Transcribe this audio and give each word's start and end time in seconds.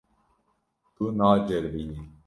Tu 0.95 1.03
naceribînî. 1.17 1.99